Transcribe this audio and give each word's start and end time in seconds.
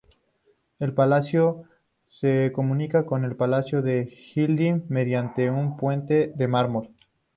El 0.79 0.95
palacio 0.95 1.65
se 2.07 2.51
comunica 2.55 3.05
con 3.05 3.23
el 3.23 3.35
Palacio 3.35 3.83
de 3.83 4.07
Yıldız 4.33 4.89
mediante 4.89 5.51
un 5.51 5.77
puente 5.77 6.33
de 6.35 6.47
mármol. 6.47 6.89